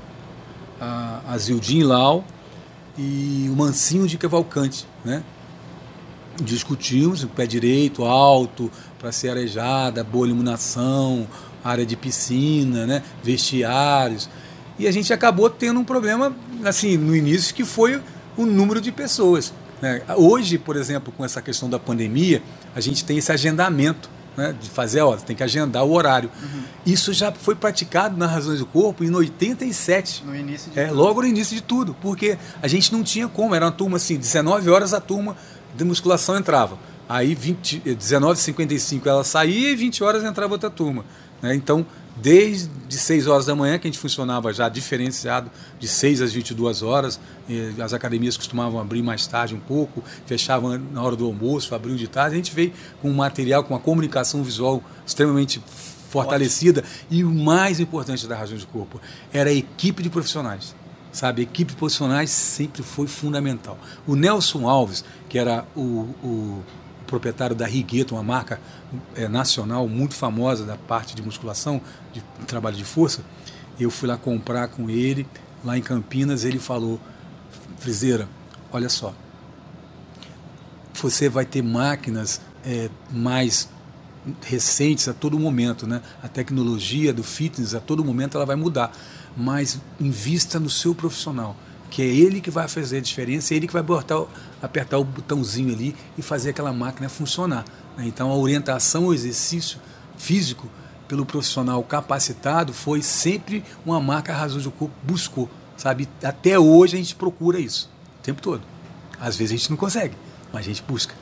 a, 0.79 1.21
a 1.27 1.37
Zildin 1.37 1.83
Lau, 1.83 2.23
e 2.97 3.49
o 3.51 3.55
Mansinho 3.55 4.07
de 4.07 4.17
Cavalcante, 4.17 4.85
né? 5.03 5.23
Discutimos 6.41 7.23
o 7.23 7.27
pé 7.27 7.45
direito, 7.45 8.03
alto, 8.03 8.71
para 8.99 9.11
ser 9.11 9.29
arejada, 9.29 10.03
boa 10.03 10.25
iluminação, 10.27 11.27
área 11.63 11.85
de 11.85 11.95
piscina, 11.95 12.85
né? 12.85 13.03
vestiários. 13.23 14.29
E 14.77 14.87
a 14.87 14.91
gente 14.91 15.13
acabou 15.13 15.49
tendo 15.49 15.79
um 15.79 15.83
problema, 15.83 16.35
assim, 16.63 16.97
no 16.97 17.15
início, 17.15 17.53
que 17.53 17.63
foi 17.63 18.01
o 18.35 18.45
número 18.45 18.81
de 18.81 18.91
pessoas. 18.91 19.53
Né? 19.83 20.01
Hoje, 20.15 20.57
por 20.57 20.77
exemplo, 20.77 21.11
com 21.11 21.25
essa 21.25 21.41
questão 21.41 21.69
da 21.69 21.77
pandemia, 21.77 22.41
a 22.73 22.79
gente 22.79 23.03
tem 23.03 23.17
esse 23.17 23.29
agendamento 23.33 24.09
né, 24.37 24.55
de 24.57 24.69
fazer, 24.69 25.01
ó, 25.01 25.17
tem 25.17 25.35
que 25.35 25.43
agendar 25.43 25.83
o 25.83 25.91
horário. 25.91 26.31
Uhum. 26.41 26.63
Isso 26.85 27.11
já 27.11 27.33
foi 27.33 27.53
praticado 27.53 28.15
nas 28.15 28.31
Razões 28.31 28.59
do 28.59 28.65
Corpo 28.65 29.03
em 29.03 29.13
87. 29.13 30.23
No 30.25 30.33
início 30.33 30.71
de 30.71 30.79
é, 30.79 30.87
tudo. 30.87 30.97
Logo 30.97 31.21
no 31.21 31.27
início 31.27 31.53
de 31.53 31.61
tudo, 31.61 31.93
porque 32.01 32.37
a 32.61 32.67
gente 32.69 32.93
não 32.93 33.03
tinha 33.03 33.27
como, 33.27 33.53
era 33.53 33.65
uma 33.65 33.73
turma 33.73 33.97
assim, 33.97 34.15
19 34.15 34.69
horas 34.69 34.93
a 34.93 35.01
turma 35.01 35.35
de 35.75 35.83
musculação 35.83 36.37
entrava. 36.37 36.79
Aí 37.09 37.35
20, 37.35 37.81
19h55 37.81 39.05
ela 39.05 39.25
saía 39.25 39.71
e 39.71 39.75
20 39.75 40.01
horas 40.01 40.23
entrava 40.23 40.53
outra 40.53 40.69
turma. 40.69 41.03
Né? 41.41 41.53
Então, 41.55 41.85
desde 42.15 42.97
6 42.97 43.27
horas 43.27 43.45
da 43.45 43.55
manhã, 43.55 43.79
que 43.79 43.87
a 43.87 43.91
gente 43.91 43.99
funcionava 43.99 44.53
já 44.53 44.69
diferenciado, 44.69 45.49
de 45.79 45.87
6 45.87 46.21
às 46.21 46.33
22 46.33 46.83
horas. 46.83 47.19
As 47.83 47.93
academias 47.93 48.37
costumavam 48.37 48.79
abrir 48.79 49.01
mais 49.01 49.25
tarde 49.25 49.55
um 49.55 49.59
pouco, 49.59 50.03
fechavam 50.25 50.77
na 50.77 51.01
hora 51.01 51.15
do 51.15 51.25
almoço, 51.25 51.73
abriam 51.73 51.95
de 51.95 52.07
tarde. 52.07 52.35
A 52.35 52.37
gente 52.37 52.53
veio 52.53 52.71
com 53.01 53.09
um 53.09 53.13
material, 53.13 53.63
com 53.63 53.73
uma 53.73 53.79
comunicação 53.79 54.43
visual 54.43 54.83
extremamente 55.05 55.61
fortalecida. 56.09 56.81
Ótimo. 56.81 57.07
E 57.09 57.23
o 57.23 57.31
mais 57.31 57.79
importante 57.79 58.27
da 58.27 58.35
Razão 58.35 58.57
de 58.57 58.67
Corpo 58.67 59.01
era 59.31 59.49
a 59.49 59.53
equipe 59.53 60.03
de 60.03 60.09
profissionais. 60.09 60.75
Sabe, 61.11 61.43
equipe 61.43 61.73
de 61.73 61.77
profissionais 61.77 62.31
sempre 62.31 62.81
foi 62.81 63.05
fundamental. 63.05 63.77
O 64.07 64.15
Nelson 64.15 64.67
Alves, 64.67 65.05
que 65.29 65.37
era 65.37 65.63
o, 65.75 66.07
o 66.23 66.63
proprietário 67.13 67.55
da 67.55 67.67
Rigueto, 67.67 68.15
uma 68.15 68.23
marca 68.23 68.59
é, 69.15 69.27
nacional 69.27 69.87
muito 69.87 70.15
famosa 70.15 70.65
da 70.65 70.75
parte 70.75 71.15
de 71.15 71.21
musculação, 71.21 71.79
de 72.11 72.23
trabalho 72.47 72.75
de 72.75 72.83
força. 72.83 73.23
Eu 73.79 73.91
fui 73.91 74.09
lá 74.09 74.17
comprar 74.17 74.67
com 74.69 74.89
ele, 74.89 75.27
lá 75.63 75.77
em 75.77 75.81
Campinas, 75.81 76.43
ele 76.43 76.57
falou, 76.57 76.99
Friseira, 77.77 78.27
olha 78.71 78.89
só, 78.89 79.13
você 80.95 81.29
vai 81.29 81.45
ter 81.45 81.61
máquinas 81.61 82.41
é, 82.65 82.89
mais 83.11 83.69
recentes 84.41 85.07
a 85.07 85.13
todo 85.13 85.37
momento, 85.37 85.85
né? 85.85 86.01
A 86.23 86.27
tecnologia 86.27 87.13
do 87.13 87.23
fitness 87.23 87.75
a 87.75 87.79
todo 87.79 88.03
momento 88.03 88.37
ela 88.37 88.45
vai 88.45 88.55
mudar, 88.55 88.91
mas 89.37 89.79
invista 89.99 90.59
no 90.59 90.69
seu 90.69 90.95
profissional 90.95 91.55
que 91.93 92.01
é 92.01 92.05
ele 92.05 92.41
que 92.41 92.49
vai 92.49 92.67
fazer 92.67 92.97
a 92.97 93.01
diferença, 93.01 93.53
é 93.53 93.57
ele 93.57 93.67
que 93.67 93.73
vai 93.73 93.83
botar, 93.83 94.25
apertar 94.59 94.97
o 94.97 95.03
botãozinho 95.03 95.71
ali 95.71 95.95
e 96.17 96.23
fazer 96.23 96.49
aquela 96.49 96.73
máquina 96.73 97.07
funcionar. 97.07 97.63
Né? 97.95 98.05
Então 98.07 98.31
a 98.31 98.35
orientação 98.35 99.05
ao 99.05 99.13
exercício 99.13 99.79
físico 100.17 100.67
pelo 101.07 101.23
profissional 101.23 101.83
capacitado 101.83 102.73
foi 102.73 103.03
sempre 103.03 103.63
uma 103.85 104.01
marca 104.01 104.33
a 104.33 104.35
razão 104.35 104.59
do 104.59 104.71
corpo 104.71 104.95
buscou, 105.03 105.47
sabe? 105.77 106.09
Até 106.23 106.57
hoje 106.57 106.95
a 106.95 106.97
gente 106.97 107.13
procura 107.13 107.59
isso, 107.59 107.91
o 108.19 108.23
tempo 108.23 108.41
todo. 108.41 108.63
Às 109.19 109.37
vezes 109.37 109.53
a 109.53 109.57
gente 109.57 109.69
não 109.69 109.77
consegue, 109.77 110.15
mas 110.51 110.61
a 110.61 110.69
gente 110.69 110.81
busca. 110.81 111.13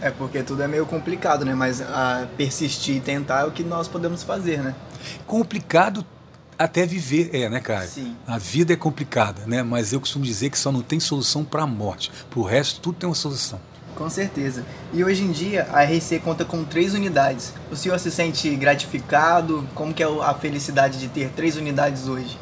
É 0.00 0.10
porque 0.10 0.42
tudo 0.42 0.62
é 0.62 0.66
meio 0.66 0.86
complicado, 0.86 1.44
né? 1.44 1.54
Mas 1.54 1.82
a 1.82 2.26
persistir 2.34 2.96
e 2.96 3.00
tentar 3.00 3.40
é 3.40 3.44
o 3.44 3.50
que 3.50 3.62
nós 3.62 3.88
podemos 3.88 4.22
fazer, 4.22 4.62
né? 4.62 4.74
Complicado 5.26 6.02
até 6.58 6.86
viver 6.86 7.30
é, 7.32 7.48
né, 7.48 7.60
cara? 7.60 7.86
Sim. 7.86 8.16
A 8.26 8.38
vida 8.38 8.72
é 8.72 8.76
complicada, 8.76 9.42
né? 9.46 9.62
Mas 9.62 9.92
eu 9.92 10.00
costumo 10.00 10.24
dizer 10.24 10.50
que 10.50 10.58
só 10.58 10.70
não 10.70 10.82
tem 10.82 11.00
solução 11.00 11.44
para 11.44 11.62
a 11.62 11.66
morte. 11.66 12.10
Para 12.30 12.40
o 12.40 12.42
resto, 12.42 12.80
tudo 12.80 12.96
tem 12.98 13.08
uma 13.08 13.14
solução. 13.14 13.60
Com 13.94 14.10
certeza. 14.10 14.64
E 14.92 15.04
hoje 15.04 15.22
em 15.22 15.30
dia 15.30 15.68
a 15.72 15.84
RC 15.84 16.18
conta 16.18 16.44
com 16.44 16.64
três 16.64 16.94
unidades. 16.94 17.52
O 17.70 17.76
senhor 17.76 17.98
se 17.98 18.10
sente 18.10 18.54
gratificado? 18.56 19.66
Como 19.74 19.94
que 19.94 20.02
é 20.02 20.06
a 20.06 20.34
felicidade 20.34 20.98
de 20.98 21.08
ter 21.08 21.30
três 21.30 21.56
unidades 21.56 22.08
hoje? 22.08 22.36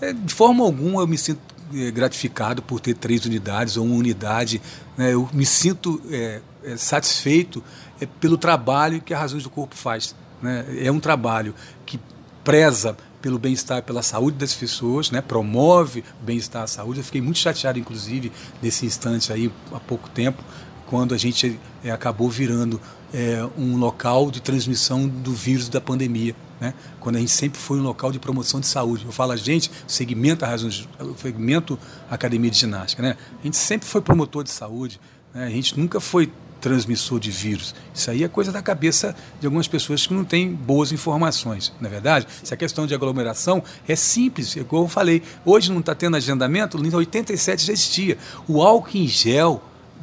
É, 0.00 0.12
de 0.12 0.32
forma 0.32 0.64
alguma 0.64 1.02
eu 1.02 1.06
me 1.06 1.18
sinto 1.18 1.40
é, 1.74 1.90
gratificado 1.90 2.62
por 2.62 2.80
ter 2.80 2.94
três 2.94 3.24
unidades 3.24 3.76
ou 3.76 3.84
uma 3.84 3.96
unidade. 3.96 4.62
Né? 4.96 5.12
Eu 5.12 5.28
me 5.32 5.44
sinto 5.44 6.00
é, 6.10 6.40
é, 6.64 6.76
satisfeito 6.76 7.62
é, 8.00 8.06
pelo 8.20 8.36
trabalho 8.36 9.00
que 9.00 9.12
a 9.12 9.18
Razões 9.18 9.42
do 9.42 9.50
Corpo 9.50 9.74
faz. 9.74 10.14
Né? 10.40 10.64
É 10.82 10.92
um 10.92 11.00
trabalho 11.00 11.54
que 11.84 11.98
preza 12.44 12.96
pelo 13.22 13.38
bem-estar, 13.38 13.82
pela 13.84 14.02
saúde 14.02 14.36
das 14.36 14.52
pessoas, 14.52 15.10
né? 15.10 15.22
promove 15.22 16.04
o 16.20 16.24
bem-estar 16.24 16.64
à 16.64 16.66
saúde. 16.66 16.98
Eu 17.00 17.04
fiquei 17.04 17.22
muito 17.22 17.38
chateado, 17.38 17.78
inclusive, 17.78 18.32
nesse 18.60 18.84
instante 18.84 19.32
aí, 19.32 19.50
há 19.72 19.78
pouco 19.80 20.10
tempo, 20.10 20.42
quando 20.86 21.14
a 21.14 21.16
gente 21.16 21.58
é, 21.82 21.90
acabou 21.90 22.28
virando 22.28 22.80
é, 23.14 23.48
um 23.56 23.76
local 23.76 24.30
de 24.30 24.42
transmissão 24.42 25.08
do 25.08 25.32
vírus 25.32 25.68
da 25.68 25.80
pandemia. 25.80 26.34
Né? 26.60 26.74
Quando 27.00 27.16
a 27.16 27.18
gente 27.18 27.32
sempre 27.32 27.58
foi 27.58 27.78
um 27.78 27.82
local 27.82 28.12
de 28.12 28.18
promoção 28.18 28.60
de 28.60 28.66
saúde. 28.66 29.04
Eu 29.06 29.12
falo 29.12 29.32
a 29.32 29.36
gente, 29.36 29.70
segmento 29.86 30.44
a 30.44 30.48
razões, 30.48 30.88
o 31.00 31.16
segmento 31.16 31.78
Academia 32.10 32.50
de 32.50 32.58
Ginástica. 32.58 33.02
Né? 33.02 33.16
A 33.40 33.44
gente 33.44 33.56
sempre 33.56 33.86
foi 33.88 34.00
promotor 34.00 34.44
de 34.44 34.50
saúde, 34.50 35.00
né? 35.32 35.46
a 35.46 35.50
gente 35.50 35.78
nunca 35.78 36.00
foi 36.00 36.30
transmissor 36.62 37.18
de 37.18 37.30
vírus. 37.30 37.74
Isso 37.92 38.10
aí 38.10 38.22
é 38.22 38.28
coisa 38.28 38.52
da 38.52 38.62
cabeça 38.62 39.14
de 39.40 39.46
algumas 39.46 39.66
pessoas 39.66 40.06
que 40.06 40.14
não 40.14 40.24
têm 40.24 40.50
boas 40.50 40.92
informações, 40.92 41.72
não 41.80 41.88
é 41.88 41.90
verdade? 41.90 42.26
Se 42.42 42.54
a 42.54 42.56
questão 42.56 42.86
de 42.86 42.94
aglomeração 42.94 43.62
é 43.86 43.96
simples, 43.96 44.54
igual 44.54 44.84
eu 44.84 44.88
falei, 44.88 45.22
hoje 45.44 45.72
não 45.72 45.80
está 45.80 45.94
tendo 45.94 46.16
agendamento, 46.16 46.78
em 46.78 46.94
87 46.94 47.66
já 47.66 47.72
existia. 47.72 48.16
O 48.46 48.62
álcool 48.62 48.96
em 48.96 49.08
gel 49.08 49.60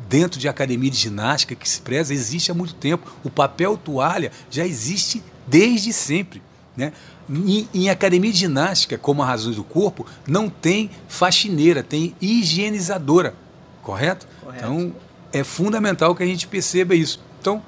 dentro 0.09 0.39
de 0.39 0.49
academia 0.49 0.91
de 0.91 0.97
ginástica 0.97 1.55
que 1.55 1.67
se 1.67 1.79
preza 1.79 2.13
existe 2.13 2.51
há 2.51 2.53
muito 2.53 2.75
tempo. 2.75 3.09
O 3.23 3.29
papel 3.29 3.77
toalha 3.77 4.31
já 4.51 4.65
existe 4.65 5.23
desde 5.47 5.93
sempre. 5.93 6.41
Né? 6.75 6.91
Em, 7.29 7.69
em, 7.73 7.89
academia 7.89 8.31
de 8.31 8.39
ginástica, 8.39 8.97
como 8.97 9.23
a 9.23 9.25
Razões 9.25 9.55
do 9.55 9.63
Corpo, 9.63 10.05
não 10.27 10.49
tem 10.49 10.89
faxineira, 11.07 11.83
tem 11.83 12.15
higienizadora, 12.19 13.33
correto? 13.81 14.27
correto? 14.41 14.65
Então 14.65 14.93
é 15.31 15.43
fundamental 15.43 16.15
que 16.15 16.23
a 16.23 16.25
gente 16.25 16.47
perceba 16.47 16.95
isso. 16.95 17.19
Então 17.39 17.61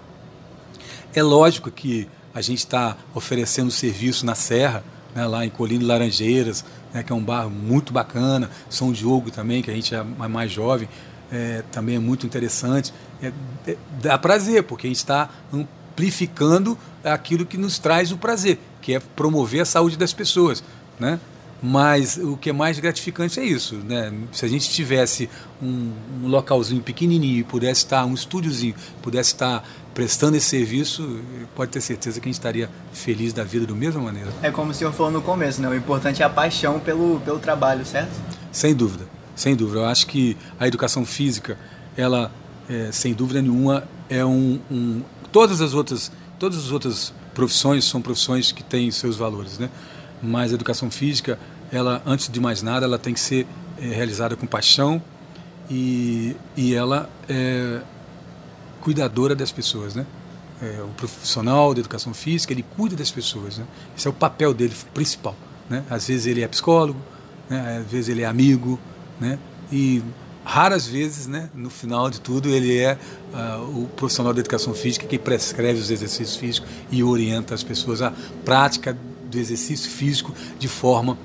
é 1.13 1.21
lógico 1.21 1.69
que 1.69 2.07
a 2.33 2.41
gente 2.41 2.59
está 2.59 2.97
oferecendo 3.13 3.69
serviço 3.71 4.25
na 4.25 4.35
Serra, 4.35 4.83
né, 5.13 5.27
lá 5.27 5.45
em 5.45 5.49
Colina 5.49 5.85
Laranjeiras, 5.85 6.63
né, 6.93 7.03
que 7.03 7.11
é 7.11 7.15
um 7.15 7.23
bar 7.23 7.49
muito 7.49 7.91
bacana, 7.91 8.49
São 8.69 8.91
Diogo 8.91 9.29
também, 9.29 9.61
que 9.61 9.69
a 9.69 9.73
gente 9.73 9.93
é 9.93 10.03
mais 10.03 10.51
jovem, 10.51 10.87
é, 11.31 11.63
também 11.71 11.95
é 11.95 11.99
muito 11.99 12.25
interessante. 12.25 12.93
É, 13.21 13.31
é, 13.67 13.77
dá 14.01 14.17
prazer, 14.17 14.63
porque 14.63 14.87
a 14.87 14.89
gente 14.89 14.97
está 14.97 15.29
amplificando 15.51 16.77
aquilo 17.03 17.45
que 17.45 17.57
nos 17.57 17.77
traz 17.77 18.11
o 18.11 18.17
prazer, 18.17 18.59
que 18.81 18.93
é 18.93 18.99
promover 18.99 19.61
a 19.61 19.65
saúde 19.65 19.97
das 19.97 20.13
pessoas. 20.13 20.63
Né? 20.99 21.19
Mas 21.61 22.17
o 22.17 22.35
que 22.35 22.49
é 22.49 22.53
mais 22.53 22.79
gratificante 22.79 23.39
é 23.39 23.43
isso. 23.43 23.75
Né? 23.75 24.11
Se 24.31 24.45
a 24.45 24.47
gente 24.47 24.69
tivesse 24.69 25.29
um, 25.61 25.91
um 26.23 26.27
localzinho 26.27 26.81
pequenininho 26.81 27.39
e 27.39 27.43
pudesse 27.43 27.81
estar, 27.81 28.03
um 28.05 28.13
estúdiozinho, 28.13 28.73
pudesse 29.01 29.33
estar 29.33 29.63
prestando 29.93 30.37
esse 30.37 30.47
serviço, 30.47 31.19
pode 31.55 31.71
ter 31.71 31.81
certeza 31.81 32.19
que 32.19 32.27
a 32.27 32.29
gente 32.29 32.39
estaria 32.39 32.69
feliz 32.91 33.31
da 33.31 33.43
vida 33.43 33.67
da 33.67 33.75
mesma 33.75 34.01
maneira. 34.01 34.29
É 34.41 34.49
como 34.49 34.71
o 34.71 34.73
senhor 34.73 34.91
falou 34.91 35.11
no 35.11 35.21
começo, 35.21 35.61
né? 35.61 35.67
o 35.67 35.75
importante 35.75 36.23
é 36.23 36.25
a 36.25 36.29
paixão 36.29 36.79
pelo, 36.79 37.19
pelo 37.19 37.37
trabalho, 37.37 37.85
certo? 37.85 38.11
Sem 38.51 38.73
dúvida. 38.73 39.05
Sem 39.35 39.55
dúvida, 39.55 39.79
eu 39.79 39.85
acho 39.85 40.07
que 40.07 40.35
a 40.59 40.67
educação 40.67 41.05
física, 41.05 41.57
ela, 41.95 42.31
é, 42.69 42.91
sem 42.91 43.13
dúvida 43.13 43.41
nenhuma, 43.41 43.83
é 44.09 44.25
um, 44.25 44.59
um, 44.69 45.01
Todas 45.31 45.61
as 45.61 45.73
outras, 45.73 46.11
todas 46.37 46.57
as 46.57 46.71
outras 46.71 47.13
profissões 47.33 47.85
são 47.85 48.01
profissões 48.01 48.51
que 48.51 48.61
têm 48.61 48.91
seus 48.91 49.15
valores, 49.15 49.57
né? 49.57 49.69
Mas 50.21 50.51
a 50.51 50.55
educação 50.55 50.91
física, 50.91 51.39
ela, 51.71 52.01
antes 52.05 52.29
de 52.29 52.39
mais 52.39 52.61
nada, 52.61 52.85
ela 52.85 52.99
tem 52.99 53.13
que 53.13 53.19
ser 53.19 53.47
é, 53.81 53.85
realizada 53.85 54.35
com 54.35 54.45
paixão 54.45 55.01
e, 55.69 56.35
e 56.55 56.75
ela 56.75 57.09
é 57.29 57.81
cuidadora 58.81 59.35
das 59.35 59.51
pessoas, 59.51 59.95
né? 59.95 60.05
É, 60.61 60.81
o 60.83 60.89
profissional 60.89 61.73
da 61.73 61.79
educação 61.79 62.13
física, 62.13 62.53
ele 62.53 62.63
cuida 62.75 62.95
das 62.95 63.09
pessoas, 63.09 63.57
né? 63.57 63.65
Esse 63.97 64.07
é 64.07 64.09
o 64.09 64.13
papel 64.13 64.53
dele 64.53 64.75
principal, 64.93 65.35
né? 65.69 65.83
Às 65.89 66.07
vezes 66.07 66.25
ele 66.25 66.41
é 66.41 66.47
psicólogo, 66.47 66.99
né? 67.49 67.79
às 67.79 67.91
vezes 67.91 68.09
ele 68.09 68.21
é 68.21 68.25
amigo, 68.25 68.79
né? 69.19 69.39
E 69.71 70.03
raras 70.43 70.87
vezes, 70.87 71.27
né, 71.27 71.49
no 71.53 71.69
final 71.69 72.09
de 72.09 72.19
tudo, 72.19 72.49
ele 72.49 72.77
é 72.77 72.97
uh, 73.33 73.83
o 73.83 73.87
profissional 73.95 74.33
da 74.33 74.39
educação 74.39 74.73
física 74.73 75.05
que 75.05 75.17
prescreve 75.17 75.79
os 75.79 75.91
exercícios 75.91 76.35
físicos 76.35 76.69
e 76.91 77.03
orienta 77.03 77.53
as 77.53 77.63
pessoas 77.63 78.01
à 78.01 78.11
prática 78.43 78.97
do 79.29 79.37
exercício 79.37 79.89
físico 79.89 80.33
de 80.59 80.67
forma 80.67 81.17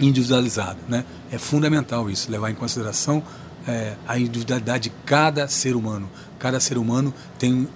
individualizada. 0.00 0.78
Né? 0.88 1.04
É 1.30 1.38
fundamental 1.38 2.10
isso, 2.10 2.30
levar 2.30 2.50
em 2.50 2.54
consideração 2.54 3.22
é, 3.68 3.94
a 4.06 4.18
individualidade 4.18 4.84
de 4.84 4.90
cada 5.04 5.46
ser 5.48 5.76
humano. 5.76 6.08
Cada 6.38 6.58
ser 6.58 6.78
humano 6.78 7.12
tem 7.38 7.68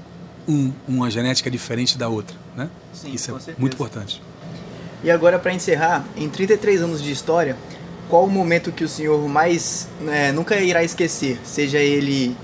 um, 0.48 0.72
uma 0.88 1.10
genética 1.10 1.50
diferente 1.50 1.98
da 1.98 2.08
outra. 2.08 2.36
Né? 2.56 2.68
Sim, 2.92 3.12
isso 3.12 3.30
é 3.30 3.34
certeza. 3.34 3.56
muito 3.58 3.74
importante. 3.74 4.22
E 5.02 5.10
agora, 5.10 5.38
para 5.38 5.52
encerrar, 5.52 6.04
em 6.16 6.28
33 6.28 6.82
anos 6.82 7.02
de 7.02 7.12
história, 7.12 7.56
qual 8.08 8.24
o 8.24 8.30
momento 8.30 8.72
que 8.72 8.84
o 8.84 8.88
senhor 8.88 9.28
mais 9.28 9.88
né, 10.00 10.32
nunca 10.32 10.56
irá 10.60 10.82
esquecer, 10.82 11.38
seja 11.44 11.78
ele 11.78 12.36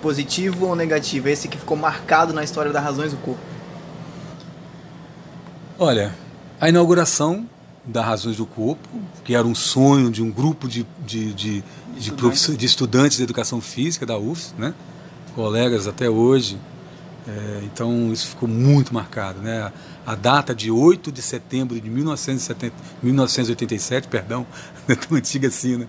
positivo 0.00 0.66
ou 0.66 0.76
negativo, 0.76 1.28
esse 1.28 1.48
que 1.48 1.58
ficou 1.58 1.76
marcado 1.76 2.32
na 2.32 2.44
história 2.44 2.72
das 2.72 2.82
Razões 2.82 3.10
do 3.10 3.18
Corpo? 3.18 3.40
Olha, 5.78 6.14
a 6.60 6.68
inauguração 6.68 7.48
da 7.86 8.02
Razões 8.02 8.36
do 8.36 8.46
Corpo, 8.46 8.88
que 9.24 9.34
era 9.34 9.46
um 9.46 9.54
sonho 9.54 10.10
de 10.10 10.22
um 10.22 10.30
grupo 10.30 10.68
de, 10.68 10.86
de, 11.06 11.32
de, 11.32 11.60
de, 11.60 11.64
estudantes. 11.98 12.56
de 12.56 12.66
estudantes 12.66 13.16
de 13.16 13.22
educação 13.22 13.60
física 13.60 14.04
da 14.04 14.18
UFS, 14.18 14.54
né? 14.58 14.74
colegas 15.34 15.86
até 15.86 16.08
hoje, 16.08 16.58
é, 17.28 17.60
então 17.64 18.12
isso 18.12 18.28
ficou 18.28 18.48
muito 18.48 18.94
marcado. 18.94 19.40
Né? 19.40 19.72
A 20.06 20.14
data 20.14 20.54
de 20.54 20.70
8 20.70 21.12
de 21.12 21.20
setembro 21.22 21.80
de 21.80 21.88
1970, 21.88 22.74
1987, 23.02 24.08
perdão, 24.08 24.46
não 24.86 24.94
é 24.94 24.96
tão 24.96 25.16
antiga 25.16 25.48
assim, 25.48 25.76
né? 25.76 25.88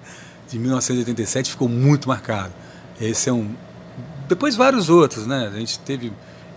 de 0.50 0.58
1987 0.58 1.52
ficou 1.52 1.70
muito 1.70 2.08
marcado. 2.08 2.54
Esse 3.00 3.30
é 3.30 3.34
um. 3.34 3.50
Depois 4.28 4.56
vários 4.56 4.90
outros, 4.90 5.28
né? 5.28 5.52
A 5.54 5.58
gente 5.58 5.80
teve 5.80 6.12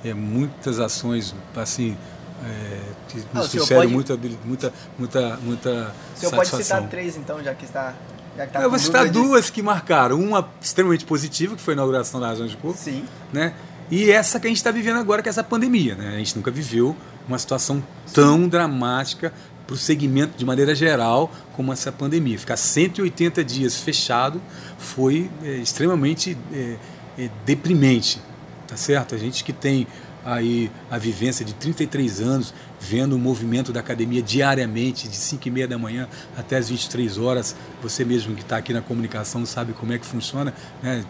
é, 0.05 0.15
muitas 0.15 0.79
ações 0.79 1.35
assim. 1.55 1.97
É, 2.45 2.81
que 3.09 3.17
nos 3.35 3.55
Ah, 3.55 3.75
pode- 3.75 3.87
muita, 3.89 4.17
muita, 4.45 4.73
muita, 4.99 5.37
muita 5.43 5.71
O 6.17 6.19
senhor 6.19 6.31
pode 6.35 6.49
satisfação. 6.49 6.77
citar 6.79 6.89
três, 6.89 7.17
então, 7.17 7.43
já 7.43 7.55
que 7.55 7.65
está. 7.65 7.95
Já 8.37 8.47
que 8.47 8.53
tá 8.53 8.63
Eu 8.63 8.71
vou 8.71 8.79
citar 8.79 9.03
dúvida 9.07 9.21
de- 9.21 9.27
duas 9.29 9.51
que 9.51 9.61
marcaram. 9.63 10.19
Uma 10.19 10.49
extremamente 10.63 11.05
positiva, 11.05 11.55
que 11.57 11.61
foi 11.63 11.75
a 11.75 11.77
inauguração 11.77 12.19
da 12.21 12.29
Razões 12.29 12.51
de 12.53 12.57
Corpo 12.57 12.79
Sim. 12.79 13.05
né? 13.33 13.55
E 13.91 14.11
essa 14.11 14.39
que 14.39 14.47
a 14.47 14.51
gente 14.51 14.57
está 14.59 14.71
vivendo 14.71 14.99
agora, 14.99 15.21
que 15.21 15.29
é 15.29 15.31
essa 15.31 15.43
pandemia. 15.45 15.97
Né? 15.97 16.15
A 16.15 16.19
gente 16.19 16.37
nunca 16.37 16.51
viveu 16.51 16.97
uma 17.27 17.39
situação 17.39 17.83
tão 18.15 18.49
dramática 18.49 19.33
para 19.67 19.75
o 19.75 19.77
segmento 19.77 20.39
de 20.39 20.45
maneira 20.45 20.75
geral 20.75 21.31
como 21.55 21.73
essa 21.73 21.91
pandemia. 21.93 22.39
Ficar 22.39 22.57
180 22.57 23.43
dias 23.45 23.77
fechado 23.77 24.41
foi 24.79 25.29
é, 25.45 25.57
extremamente 25.57 26.39
é, 26.53 26.77
é, 27.19 27.31
deprimente, 27.45 28.21
tá 28.67 28.77
certo? 28.77 29.15
A 29.15 29.19
gente 29.19 29.43
que 29.45 29.53
tem 29.53 29.87
aí 30.25 30.71
a 30.91 30.99
vivência 30.99 31.45
de 31.45 31.55
33 31.55 32.21
anos, 32.21 32.53
vendo 32.81 33.15
o 33.17 33.19
movimento 33.19 33.73
da 33.73 33.81
academia 33.81 34.23
diariamente, 34.23 35.09
de 35.09 35.17
5 35.17 35.49
e 35.49 35.51
meia 35.51 35.69
da 35.69 35.79
manhã 35.79 36.09
até 36.37 36.57
as 36.57 36.69
23 36.69 37.19
horas, 37.19 37.57
você 37.83 38.05
mesmo 38.05 38.35
que 38.35 38.43
está 38.43 38.57
aqui 38.57 38.73
na 38.73 38.81
comunicação 38.83 39.45
sabe 39.47 39.73
como 39.73 39.93
é 39.93 39.99
que 39.99 40.07
funciona, 40.07 40.53
né? 40.83 41.05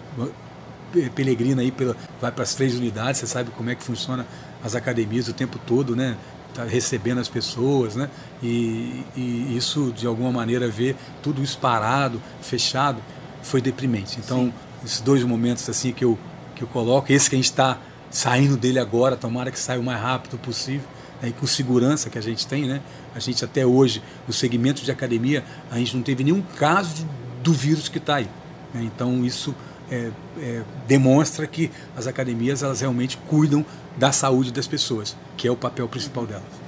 Pe- 0.92 1.10
Pelegrina 1.10 1.62
aí 1.62 1.70
pela, 1.70 1.96
vai 2.20 2.32
para 2.32 2.42
as 2.42 2.54
três 2.54 2.74
unidades, 2.74 3.20
você 3.20 3.26
sabe 3.26 3.50
como 3.56 3.70
é 3.70 3.74
que 3.74 3.82
funciona 3.82 4.26
as 4.62 4.74
academias 4.74 5.28
o 5.28 5.32
tempo 5.32 5.58
todo, 5.66 5.94
né? 5.94 6.16
Tá 6.54 6.64
recebendo 6.64 7.18
as 7.20 7.28
pessoas, 7.28 7.94
né? 7.94 8.10
E, 8.42 9.04
e 9.16 9.54
isso, 9.56 9.92
de 9.96 10.06
alguma 10.06 10.32
maneira, 10.32 10.68
ver 10.68 10.96
tudo 11.22 11.42
isso 11.42 11.56
parado, 11.58 12.20
fechado, 12.42 13.00
foi 13.42 13.60
deprimente. 13.60 14.18
Então, 14.18 14.52
esses 14.84 15.00
dois 15.00 15.22
momentos 15.22 15.68
assim 15.68 15.92
que 15.92 16.04
eu, 16.04 16.18
que 16.56 16.62
eu 16.62 16.68
coloco, 16.68 17.12
esse 17.12 17.30
que 17.30 17.36
a 17.36 17.38
gente 17.38 17.44
está 17.50 17.78
saindo 18.10 18.56
dele 18.56 18.78
agora, 18.78 19.16
tomara 19.16 19.50
que 19.50 19.58
saia 19.58 19.78
o 19.80 19.82
mais 19.82 20.00
rápido 20.00 20.38
possível, 20.38 20.86
né? 21.22 21.28
e 21.28 21.32
com 21.32 21.46
segurança 21.46 22.10
que 22.10 22.18
a 22.18 22.22
gente 22.22 22.46
tem, 22.46 22.66
né? 22.66 22.80
A 23.14 23.18
gente 23.18 23.44
até 23.44 23.64
hoje, 23.64 24.02
no 24.26 24.32
segmento 24.32 24.82
de 24.82 24.90
academia, 24.90 25.44
a 25.70 25.78
gente 25.78 25.96
não 25.96 26.02
teve 26.02 26.24
nenhum 26.24 26.42
caso 26.42 26.94
de- 26.94 27.06
do 27.42 27.52
vírus 27.52 27.88
que 27.88 27.98
está 27.98 28.16
aí. 28.16 28.28
né? 28.74 28.82
Então, 28.84 29.24
isso 29.24 29.54
é, 29.90 30.10
é, 30.40 30.62
demonstra 30.86 31.46
que 31.46 31.70
as 31.96 32.06
academias 32.06 32.62
elas 32.62 32.80
realmente 32.80 33.16
cuidam 33.28 33.64
da 33.96 34.12
saúde 34.12 34.52
das 34.52 34.66
pessoas, 34.66 35.16
que 35.36 35.48
é 35.48 35.50
o 35.50 35.56
papel 35.56 35.88
principal 35.88 36.24
delas 36.26 36.60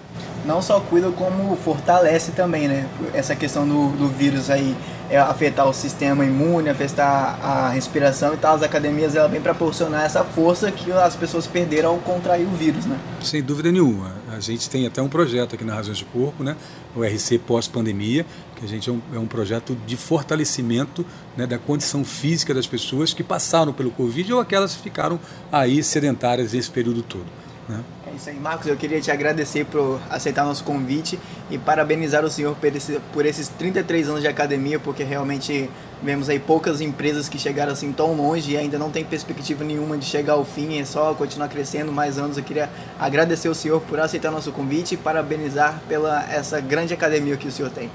não 0.44 0.60
só 0.60 0.80
cuida 0.80 1.10
como 1.12 1.56
fortalece 1.56 2.32
também, 2.32 2.66
né? 2.68 2.86
Essa 3.14 3.34
questão 3.36 3.66
do, 3.66 3.90
do 3.96 4.08
vírus 4.08 4.50
aí 4.50 4.76
afetar 5.16 5.68
o 5.68 5.72
sistema 5.72 6.24
imune, 6.24 6.68
afetar 6.68 7.38
a 7.42 7.68
respiração 7.70 8.34
e 8.34 8.36
tal. 8.36 8.54
As 8.54 8.62
academias 8.62 9.14
ela 9.14 9.28
vem 9.28 9.40
proporcionar 9.40 10.04
essa 10.04 10.24
força 10.24 10.70
que 10.70 10.90
as 10.92 11.16
pessoas 11.16 11.46
perderam 11.46 11.90
ao 11.90 11.98
contrair 11.98 12.46
o 12.46 12.50
vírus, 12.50 12.86
né? 12.86 12.98
Sem 13.20 13.42
dúvida 13.42 13.70
nenhuma. 13.70 14.12
A 14.30 14.40
gente 14.40 14.68
tem 14.70 14.86
até 14.86 15.02
um 15.02 15.08
projeto 15.08 15.54
aqui 15.54 15.64
na 15.64 15.74
Razões 15.74 15.98
de 15.98 16.04
Corpo, 16.06 16.42
né? 16.42 16.56
O 16.96 17.04
RC 17.04 17.38
pós-pandemia, 17.38 18.24
que 18.56 18.64
a 18.64 18.68
gente 18.68 18.88
é 18.88 18.92
um, 18.92 19.00
é 19.14 19.18
um 19.18 19.26
projeto 19.26 19.76
de 19.86 19.96
fortalecimento 19.96 21.04
né, 21.36 21.46
da 21.46 21.58
condição 21.58 22.04
física 22.04 22.54
das 22.54 22.66
pessoas 22.66 23.12
que 23.12 23.22
passaram 23.22 23.72
pelo 23.72 23.90
Covid 23.90 24.32
ou 24.32 24.40
aquelas 24.40 24.74
que 24.74 24.82
ficaram 24.82 25.18
aí 25.50 25.82
sedentárias 25.82 26.54
esse 26.54 26.70
período 26.70 27.02
todo. 27.02 27.26
Né? 27.68 27.80
É 28.12 28.16
isso 28.16 28.28
aí, 28.28 28.38
Marcos. 28.38 28.66
Eu 28.66 28.76
queria 28.76 29.00
te 29.00 29.10
agradecer 29.10 29.64
por 29.64 29.98
aceitar 30.10 30.44
nosso 30.44 30.62
convite 30.64 31.18
e 31.50 31.56
parabenizar 31.56 32.22
o 32.22 32.30
senhor 32.30 32.54
por, 32.54 32.76
esse, 32.76 33.00
por 33.10 33.24
esses 33.24 33.48
33 33.48 34.08
anos 34.08 34.20
de 34.20 34.28
academia, 34.28 34.78
porque 34.78 35.02
realmente 35.02 35.70
vemos 36.02 36.28
aí 36.28 36.38
poucas 36.38 36.82
empresas 36.82 37.26
que 37.26 37.38
chegaram 37.38 37.72
assim 37.72 37.90
tão 37.90 38.12
longe 38.12 38.52
e 38.52 38.56
ainda 38.58 38.78
não 38.78 38.90
tem 38.90 39.02
perspectiva 39.02 39.64
nenhuma 39.64 39.96
de 39.96 40.04
chegar 40.04 40.34
ao 40.34 40.44
fim, 40.44 40.78
é 40.78 40.84
só 40.84 41.14
continuar 41.14 41.48
crescendo 41.48 41.90
mais 41.90 42.18
anos. 42.18 42.36
Eu 42.36 42.44
queria 42.44 42.68
agradecer 43.00 43.48
o 43.48 43.54
senhor 43.54 43.80
por 43.80 43.98
aceitar 43.98 44.30
nosso 44.30 44.52
convite 44.52 44.94
e 44.94 44.98
parabenizar 44.98 45.80
pela 45.88 46.22
essa 46.30 46.60
grande 46.60 46.92
academia 46.92 47.38
que 47.38 47.48
o 47.48 47.52
senhor 47.52 47.70
tem. 47.70 47.90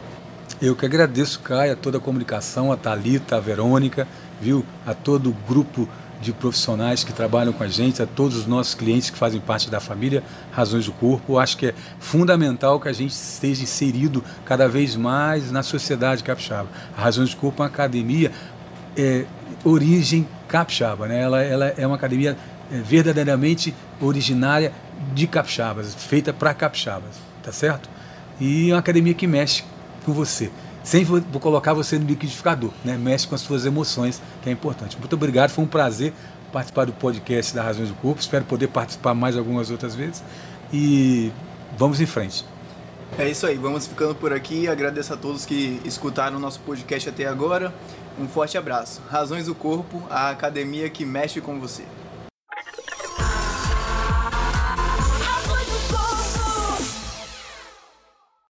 Eu 0.59 0.75
que 0.75 0.83
agradeço, 0.83 1.41
Caio, 1.41 1.75
toda 1.75 2.00
a 2.00 2.01
comunicação, 2.01 2.71
a 2.71 2.77
Talita, 2.77 3.36
a 3.36 3.39
Verônica, 3.39 4.07
viu, 4.41 4.65
a 4.83 4.95
todo 4.95 5.29
o 5.29 5.36
grupo 5.47 5.88
de 6.21 6.33
profissionais 6.33 7.03
que 7.03 7.13
trabalham 7.13 7.53
com 7.53 7.63
a 7.63 7.67
gente, 7.67 8.01
a 8.01 8.05
todos 8.05 8.38
os 8.38 8.47
nossos 8.47 8.74
clientes 8.74 9.09
que 9.09 9.17
fazem 9.17 9.39
parte 9.39 9.69
da 9.69 9.79
família 9.79 10.24
Razões 10.51 10.86
do 10.86 10.91
Corpo. 10.91 11.38
Acho 11.38 11.57
que 11.57 11.67
é 11.67 11.74
fundamental 12.00 12.79
que 12.79 12.88
a 12.88 12.93
gente 12.93 13.12
esteja 13.12 13.63
inserido 13.63 14.24
cada 14.45 14.67
vez 14.67 14.95
mais 14.95 15.51
na 15.51 15.63
sociedade 15.63 16.24
capixaba. 16.24 16.69
A 16.97 17.01
Razões 17.01 17.31
do 17.31 17.38
Corpo 17.38 17.62
é 17.62 17.65
uma 17.65 17.69
academia 17.69 18.31
é, 18.95 19.25
origem 19.63 20.27
capixaba, 20.47 21.07
né? 21.07 21.21
ela, 21.21 21.41
ela 21.41 21.65
é 21.77 21.86
uma 21.86 21.95
academia 21.95 22.38
é, 22.71 22.79
verdadeiramente 22.79 23.74
originária 24.01 24.74
de 25.13 25.27
capixabas, 25.27 25.93
feita 25.93 26.33
para 26.33 26.53
capixabas, 26.53 27.15
tá 27.43 27.51
certo? 27.51 27.89
E 28.39 28.69
é 28.69 28.74
uma 28.74 28.79
academia 28.79 29.13
que 29.13 29.27
mexe 29.27 29.63
com 30.03 30.13
você 30.13 30.51
sem 30.88 31.03
vou 31.03 31.22
colocar 31.41 31.74
você 31.74 32.00
no 32.00 32.06
liquidificador, 32.06 32.72
né? 32.84 32.98
Mexe 32.98 33.27
com 33.27 33.36
as 33.36 33.41
suas 33.41 33.65
emoções, 33.65 34.22
que 34.41 34.50
é 34.50 34.53
importante. 34.53 34.98
Muito 34.98 35.13
obrigado, 35.13 35.50
foi 35.50 35.65
um 35.65 35.67
prazer 35.67 36.13
participar 36.50 36.86
do 36.86 36.94
podcast 36.94 37.53
da 37.53 37.62
Razões 37.62 37.89
do 37.89 37.96
Corpo. 37.96 38.22
Espero 38.22 38.46
poder 38.46 38.70
participar 38.70 39.13
mais 39.13 39.36
algumas 39.36 39.70
outras 39.70 39.94
vezes. 39.94 40.24
E 40.72 41.29
vamos 41.77 42.00
em 42.00 42.06
frente. 42.06 42.46
É 43.20 43.29
isso 43.29 43.46
aí, 43.46 43.58
vamos 43.58 43.86
ficando 43.86 44.15
por 44.15 44.32
aqui. 44.32 44.70
Agradeço 44.70 45.13
a 45.13 45.17
todos 45.17 45.46
que 45.46 45.82
escutaram 45.84 46.38
o 46.38 46.39
nosso 46.39 46.62
podcast 46.62 47.10
até 47.10 47.25
agora. 47.25 47.74
Um 48.17 48.25
forte 48.25 48.58
abraço. 48.58 49.01
Razões 49.10 49.48
do 49.48 49.53
Corpo, 49.53 50.01
a 50.10 50.29
academia 50.29 50.89
que 50.89 51.03
mexe 51.03 51.41
com 51.41 51.60
você. 51.60 51.84